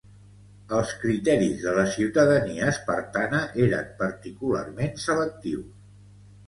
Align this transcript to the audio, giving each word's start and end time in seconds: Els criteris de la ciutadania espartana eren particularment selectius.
Els 0.77 0.93
criteris 1.03 1.59
de 1.65 1.75
la 1.75 1.83
ciutadania 1.97 2.73
espartana 2.73 3.43
eren 3.67 3.95
particularment 4.05 5.01
selectius. 5.09 5.75